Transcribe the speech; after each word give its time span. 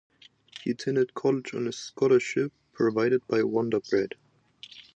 He 0.63 0.71
attended 0.71 1.13
college 1.13 1.53
on 1.53 1.67
a 1.67 1.71
scholarship 1.71 2.51
provided 2.73 3.21
by 3.27 3.43
Wonder 3.43 3.81
Bread. 3.81 4.15